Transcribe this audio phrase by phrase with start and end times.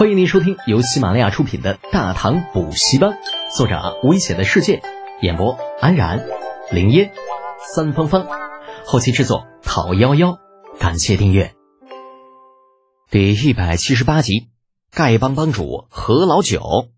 [0.00, 3.10] 欢迎您收听由喜马拉雅出品的《大唐补习班》，
[3.54, 4.80] 作者危险的世界，
[5.20, 6.26] 演播安然、
[6.70, 7.12] 林烟、
[7.74, 8.26] 三芳芳，
[8.86, 10.38] 后期制作陶幺幺。
[10.78, 11.54] 感谢订阅。
[13.10, 14.48] 第一百七十八集，
[14.90, 16.88] 丐帮帮主何老九。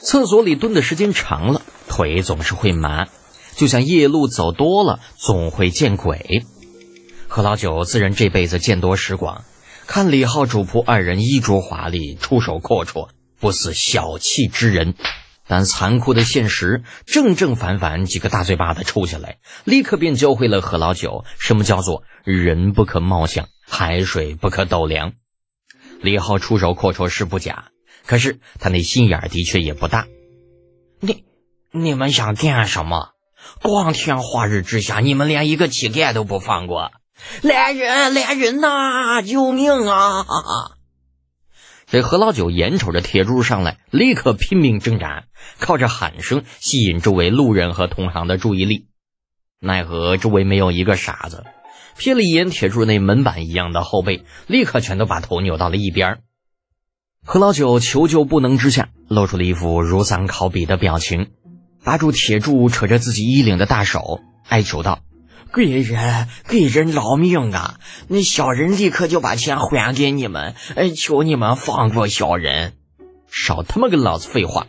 [0.00, 3.04] 厕所里蹲的时间长了，腿总是会麻，
[3.54, 6.46] 就像夜路走多了，总会见鬼。
[7.28, 9.44] 何老九自认这辈子见多识广。
[9.86, 14.94] 看李浩主仆二人衣着华丽，出手阔绰，不似小气之人。
[15.46, 25.12] 但残酷的现实，正正反反几个大嘴巴子抽下来，立刻便教会了何老九什么叫做人不可貌相，海水不可斗量。
[26.00, 27.66] 李浩出手阔绰是不假，
[28.06, 30.06] 可是他那心眼的确也不大。
[31.00, 31.24] 你
[31.72, 33.10] 你们想干什么？
[33.60, 36.90] 光天化日之下，你们连一个乞丐都不放过。
[37.42, 39.22] 来人，来人呐！
[39.22, 40.24] 救命啊！
[41.86, 45.24] 这何老九眼瞅着铁柱上来，立刻拼命挣扎，
[45.58, 48.88] 靠着喊声吸引周围路人和同行的注意力。
[49.60, 51.44] 奈何周围没有一个傻子，
[51.96, 56.18] 瞥了一眼铁柱那门板一样的后背，立刻全都把头扭到了一边。
[57.24, 61.30] 何老九求救不能之下，露出了一副如丧考妣的表情，
[61.84, 65.00] 扒住铁柱扯着自己衣领的大手，哀求道。
[65.54, 67.78] 贵人，贵人饶命啊！
[68.08, 72.72] 那小人立刻就把钱还给你们，哎，求你们放过小人！
[73.30, 74.66] 少他妈跟老子废话！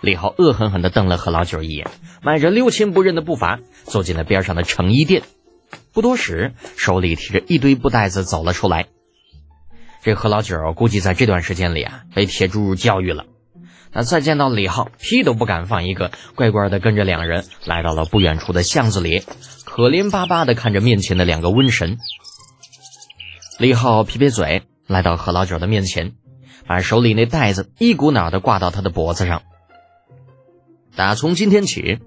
[0.00, 1.88] 李浩恶狠狠地瞪了何老九一眼，
[2.22, 5.22] 迈着六亲不认的步伐走进了边上的成衣店。
[5.92, 8.88] 不多时，手里提着一堆布袋子走了出来。
[10.02, 13.26] 这何老九估计在这段时间里啊，被铁柱教育了。
[13.94, 19.22] 那再见到李浩，屁都不敢放一个，乖乖的跟着两人来到了不远处的巷子里，
[19.64, 21.98] 可怜巴巴的看着面前的两个瘟神。
[23.58, 26.14] 李浩撇撇嘴，来到何老九的面前，
[26.66, 29.42] 把手里那袋子一股脑的挂到他的脖子上。
[30.96, 32.00] 打从今天起，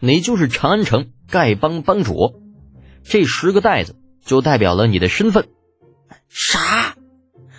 [0.00, 2.42] 你就是长安城丐帮帮主，
[3.02, 5.48] 这十个袋子就代表了你的身份。
[6.28, 6.96] 啥？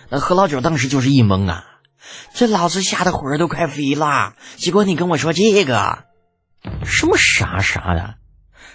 [0.08, 1.75] 那何老九当时就是一懵啊。
[2.34, 6.04] 这老子吓得魂儿都快飞了，结果你跟我说这个，
[6.84, 8.14] 什么啥啥的？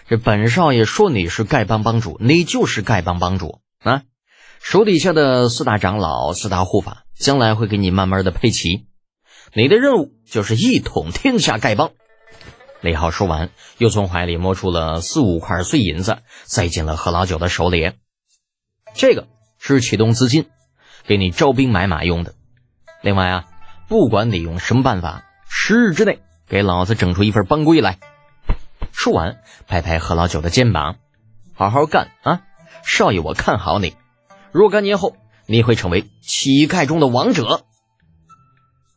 [0.07, 4.03] 这本少爷说你是丐帮帮主，你就是丐帮帮主啊！
[4.61, 8.85] 手底下的四大长老、四大护法，将来会给你慢慢的配齐。
[9.53, 11.91] 你的任务就是一统天下丐帮。
[12.81, 17.93] 李浩说完，又从怀里摸出了四五块碎银子，塞进了何老九的手里。
[18.93, 19.27] 这个
[19.59, 20.49] 是启动资金，
[21.05, 22.33] 给你招兵买马用的。
[23.01, 23.45] 另外啊，
[23.88, 27.97] 不管你用什么办法，十日之内给老子整出一份帮规来。
[28.91, 30.97] 说完，拍拍何老九的肩膀，
[31.56, 32.41] 好好干啊！
[32.85, 33.95] 少爷，我看好你。
[34.51, 35.16] 若干年后，
[35.47, 37.66] 你会成为乞丐中的王者。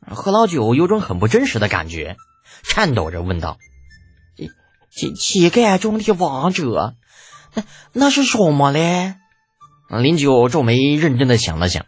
[0.06, 2.16] 何老九有种很不真实的感觉，
[2.62, 3.56] 颤抖着问道
[4.90, 6.94] ：“乞乞丐中的王者，
[7.54, 7.62] 那
[7.92, 9.14] 那是什么嘞？”
[9.88, 11.86] 林九皱眉，认真的想了想。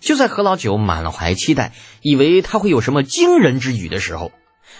[0.00, 1.72] 就在何老九满怀期待，
[2.02, 4.32] 以为他会有什么惊人之语的时候，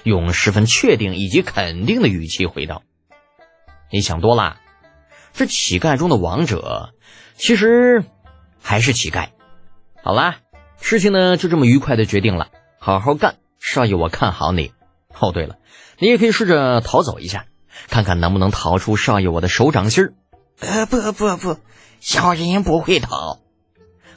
[0.05, 2.83] 用十分确定以及肯定的语气回道
[3.91, 4.59] ：“你想多了，
[5.33, 6.91] 这乞丐中的王者，
[7.37, 8.05] 其实
[8.63, 9.29] 还是乞丐。
[10.03, 10.37] 好啦，
[10.81, 14.73] 事情呢就这么愉快的决定了，好好干，少爷我看好你。
[15.19, 15.57] 哦，对了，
[15.99, 17.47] 你也可以试着逃走一下，
[17.89, 20.13] 看看能不能逃出少爷我的手掌心儿。
[20.61, 21.57] 呃，不不不，
[22.01, 23.41] 小人不会逃。”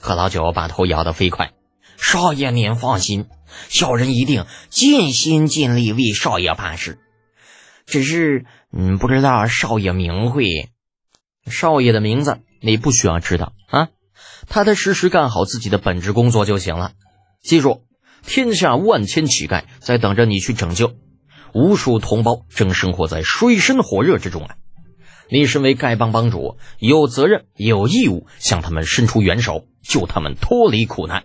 [0.01, 1.53] 何老九把头摇得飞快，
[1.95, 3.27] 少爷您放心，
[3.69, 6.97] 小人一定尽心尽力为少爷办事。
[7.85, 10.71] 只是，嗯，不知道少爷名讳。
[11.45, 13.89] 少爷的名字你不需要知道啊，
[14.49, 16.93] 踏踏实实干好自己的本职工作就行了。
[17.43, 17.83] 记住，
[18.25, 20.95] 天下万千乞丐在等着你去拯救，
[21.53, 24.55] 无数同胞正生活在水深火热之中啊。
[25.33, 31.23] 你身为丐帮帮主，有责任有义务向他们伸出援手，救他们脱离苦难。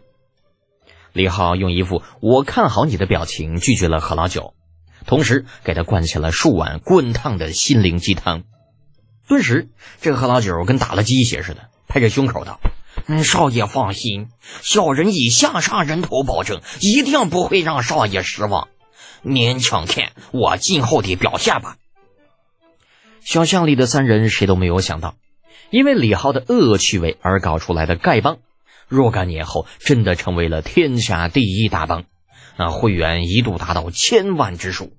[1.13, 4.55] 李浩用一副我看好你的表情拒绝了何老九，
[5.07, 8.45] 同时给他灌下了数碗滚烫的心灵鸡汤。
[9.27, 9.71] 顿时，
[10.01, 12.61] 这个何老九跟打了鸡血似的，拍着胸口道
[13.09, 14.29] ：“嗯，少爷放心，
[14.63, 18.69] 小人以下上人头保证，一定不会让少爷失望。
[19.23, 21.77] 您请看我今后的表现吧。”
[23.27, 25.17] 小巷里的三人谁都没有想到，
[25.71, 28.39] 因为李浩的恶趣味而搞出来的丐帮，
[28.87, 32.05] 若干年后真的成为了天下第一大帮，
[32.57, 34.93] 那会员一度达到千万之数，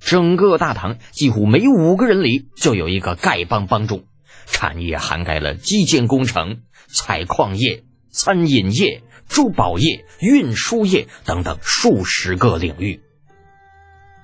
[0.00, 4.06] 整个大唐几乎每五个人里就有一个丐帮帮主，
[4.46, 13.02] 产业涵盖了基建工程、采矿业、餐饮业、珠宝业、运输业等等数十个领域。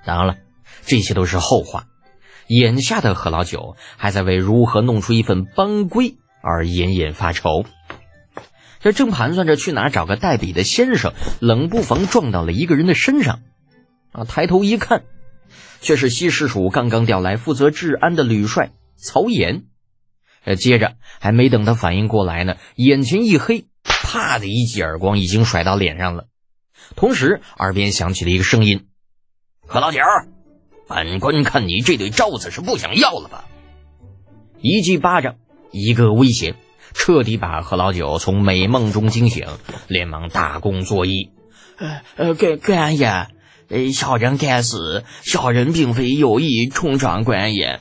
[0.06, 0.36] 当然了，
[0.86, 1.84] 这些都是后话。
[2.46, 7.64] 眼下的何老九还在为如何弄出一份帮规而隐隐发愁。
[8.80, 13.40] 这正盘算着去哪找个代笔的先生，冷不防撞到了一个人的身上。
[14.10, 15.04] 啊，抬头一看，
[15.80, 19.64] 却是西市署刚刚调来负责治安的旅帅曹岩。
[20.44, 26.26] 呃，接着还没等他反应过来呢，眼前一黑，啪的一记耳光已经甩到脸上了。
[26.96, 28.88] 同时，耳边响起了一个声音
[29.64, 30.00] ：“何老九。”
[30.94, 33.46] 本官看你这对招子是不想要了吧？
[34.60, 35.36] 一记巴掌，
[35.70, 36.54] 一个威胁，
[36.92, 39.46] 彻底把何老九从美梦中惊醒，
[39.88, 41.30] 连忙大功作揖
[41.80, 43.06] ：“呃呃，官官爷，
[43.70, 47.80] 呃，小人该死，小人并非有意冲撞官爷。”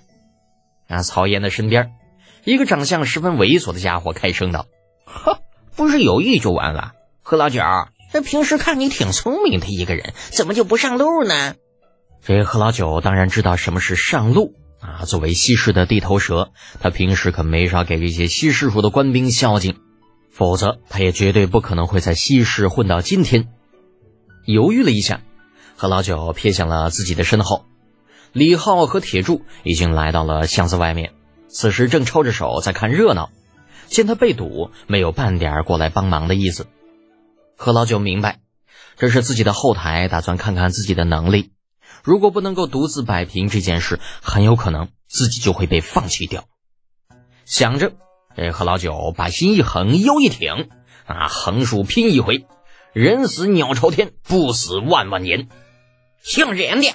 [0.87, 1.91] 那，曹岩的身边，
[2.45, 4.67] 一个长相十分猥琐的家伙开声道
[5.03, 5.41] ：“呵，
[5.75, 6.93] 不是有意就完了？
[7.21, 7.61] 何老九，
[8.13, 11.55] 那平时看你挺聪明的一个人，怎么就不上路呢？”
[12.23, 15.05] 这何老九当然知道什么是上路啊！
[15.05, 19.77] 作为西市的地头蛇，他平时可没少给这些西市府的官兵孝敬，
[20.29, 23.47] 否则他也绝对不可能会在西市混到今天。
[24.45, 25.21] 犹豫了一下，
[25.75, 27.65] 何老九瞥向了自己的身后，
[28.33, 31.13] 李浩和铁柱已经来到了巷子外面，
[31.47, 33.31] 此时正抽着手在看热闹。
[33.87, 36.67] 见他被堵，没有半点过来帮忙的意思。
[37.57, 38.39] 何老九明白，
[38.95, 41.51] 这是自己的后台打算看看自己的能力。
[42.03, 46.45] 如果不能够独自摆平这件事，很有可能自己就会被放弃掉。
[47.45, 47.93] 想着，
[48.35, 50.69] 这何老九把心一横，腰一挺，
[51.05, 52.45] 啊，横竖拼一回，
[52.93, 55.49] 人死鸟朝天，不死万万年。
[56.23, 56.93] 姓任的，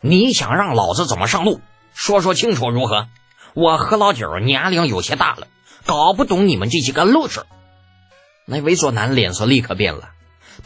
[0.00, 1.60] 你想让老子怎么上路？
[1.94, 3.08] 说说清楚如何？
[3.54, 5.46] 我何老九年龄有些大了，
[5.84, 7.44] 搞不懂你们这些个路事。
[8.46, 10.10] 那猥琐男脸色立刻变了，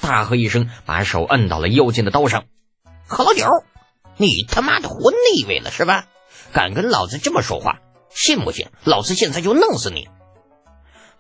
[0.01, 2.45] 大喝一声，把手摁到了腰间的刀上。
[3.09, 3.47] 何老九，
[4.17, 6.07] 你他妈的活腻味了是吧？
[6.53, 7.79] 敢跟老子这么说话，
[8.11, 10.09] 信不信老子现在就弄死你？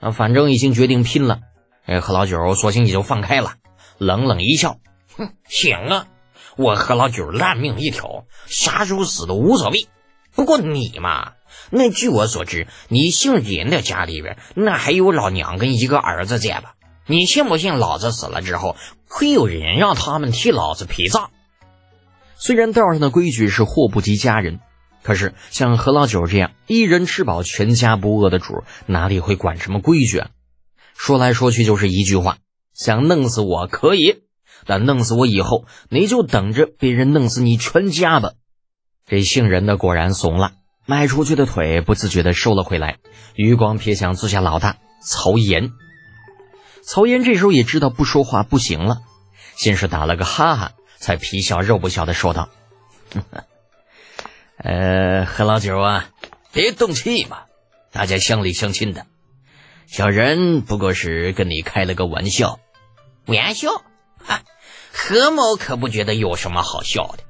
[0.01, 1.39] 啊，反正已经决定拼了。
[1.85, 3.55] 哎，何老九索性也就放开了，
[3.99, 4.79] 冷冷一笑，
[5.17, 6.07] 哼，行啊，
[6.57, 9.87] 我何老九烂命一条，啥时候死都无所谓。
[10.35, 11.35] 不过你嘛，
[11.71, 16.75] 那据我所知，你姓任的家里边那还有老娘跟一个儿子在吧？
[17.07, 18.75] 你信不信老子死了之后，
[19.09, 21.31] 会有人让他们替老子陪葬？
[22.39, 24.61] 虽然道上的规矩是祸不及家人，
[25.03, 30.31] 可是像何老九这样一人吃饱全家不饿的主，哪里会管什么规矩啊？
[30.95, 32.39] 说来说去就是一句话：
[32.75, 34.23] 想弄死我可以，
[34.67, 38.33] 但弄死我以后，你就等着别人弄死你全家吧。
[39.07, 40.53] 这姓任的果然怂了，
[40.85, 42.99] 迈出去的腿不自觉地收了回来，
[43.35, 45.71] 余光瞥向自家老大曹岩。
[46.83, 48.99] 曹岩这时候也知道不说话不行了，
[49.57, 50.73] 先是打了个哈哈。
[50.99, 52.49] 才皮笑肉不笑的说道
[54.59, 56.11] ：“呃，何老九啊，
[56.53, 57.45] 别动气嘛，
[57.93, 59.07] 大家乡里乡亲的，
[59.87, 62.59] 小人不过是跟你开了个玩笑。
[63.27, 63.71] 玩笑？
[64.93, 67.25] 何某可不觉得有什么好笑的。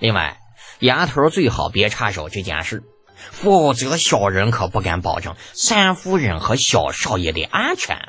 [0.00, 0.40] 另外，
[0.80, 2.82] 丫头最好别插手这件事，
[3.30, 8.08] 否则小人可不敢保证三夫人和小少爷的安全。”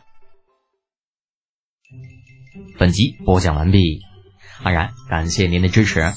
[2.79, 4.06] 本集播讲完毕。
[4.63, 6.13] 安然，感谢您的支持。